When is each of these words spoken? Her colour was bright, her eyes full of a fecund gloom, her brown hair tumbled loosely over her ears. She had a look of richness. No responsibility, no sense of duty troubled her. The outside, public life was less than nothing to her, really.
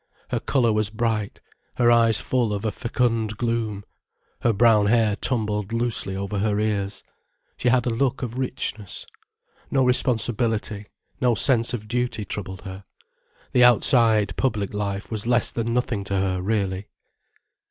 Her 0.31 0.39
colour 0.39 0.73
was 0.73 0.89
bright, 0.89 1.41
her 1.77 1.91
eyes 1.91 2.19
full 2.19 2.55
of 2.55 2.65
a 2.65 2.71
fecund 2.71 3.37
gloom, 3.37 3.83
her 4.41 4.51
brown 4.51 4.87
hair 4.87 5.15
tumbled 5.15 5.71
loosely 5.71 6.15
over 6.15 6.39
her 6.39 6.59
ears. 6.59 7.03
She 7.55 7.69
had 7.69 7.85
a 7.85 7.91
look 7.91 8.23
of 8.23 8.35
richness. 8.35 9.05
No 9.69 9.85
responsibility, 9.85 10.87
no 11.21 11.35
sense 11.35 11.71
of 11.75 11.87
duty 11.87 12.25
troubled 12.25 12.63
her. 12.63 12.83
The 13.51 13.63
outside, 13.63 14.35
public 14.37 14.73
life 14.73 15.11
was 15.11 15.27
less 15.27 15.51
than 15.51 15.71
nothing 15.71 16.03
to 16.05 16.15
her, 16.15 16.41
really. 16.41 16.87